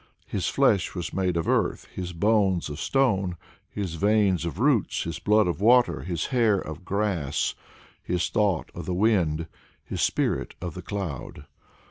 "His 0.25 0.47
flesh 0.47 0.95
was 0.95 1.13
made 1.13 1.37
of 1.37 1.47
earth, 1.47 1.85
his 1.93 2.11
bones 2.11 2.69
of 2.69 2.79
stone, 2.79 3.37
his 3.69 3.93
veins 3.93 4.45
of 4.45 4.57
roots, 4.57 5.03
his 5.03 5.19
blood 5.19 5.45
of 5.45 5.61
water, 5.61 6.01
his 6.01 6.25
hair 6.33 6.57
of 6.57 6.83
grass, 6.83 7.53
his 8.01 8.27
thought 8.27 8.71
of 8.73 8.87
the 8.87 8.95
wind, 8.95 9.45
his 9.85 10.01
spirit 10.01 10.55
of 10.59 10.73
the 10.73 10.81
cloud." 10.81 11.45